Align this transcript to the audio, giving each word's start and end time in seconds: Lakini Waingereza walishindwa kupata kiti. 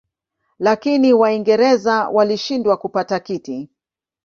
Lakini 0.59 1.13
Waingereza 1.13 2.09
walishindwa 2.09 2.77
kupata 2.77 3.19
kiti. 3.19 3.69